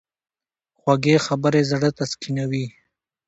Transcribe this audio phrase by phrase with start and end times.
[0.79, 2.65] خوږې خبرې زړه تسکینوي.